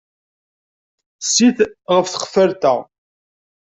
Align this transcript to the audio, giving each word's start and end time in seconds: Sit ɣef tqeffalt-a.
Sit 1.33 1.57
ɣef 1.93 2.05
tqeffalt-a. 2.07 2.75